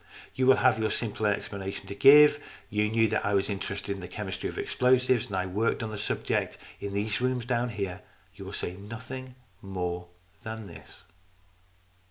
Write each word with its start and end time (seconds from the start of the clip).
You 0.33 0.47
will 0.47 0.55
have 0.55 0.79
your 0.79 0.89
simple 0.89 1.27
explanation 1.27 1.85
to 1.85 1.93
give. 1.93 2.43
You 2.71 2.89
knew 2.89 3.07
that 3.09 3.23
I 3.23 3.35
was 3.35 3.51
interested 3.51 3.93
in 3.93 4.01
the 4.01 4.07
chemistry 4.07 4.49
of 4.49 4.57
explosives, 4.57 5.27
and 5.27 5.35
that 5.35 5.45
1 5.49 5.53
worked 5.53 5.83
at 5.83 5.89
the 5.91 5.97
subject 5.99 6.57
in 6.79 6.95
those 6.95 7.21
rooms 7.21 7.45
down 7.45 7.71
there. 7.77 8.01
You 8.33 8.45
will 8.45 8.53
say 8.53 8.73
nothing 8.73 9.35
more 9.61 10.07
than 10.41 10.65
this." 10.65 11.03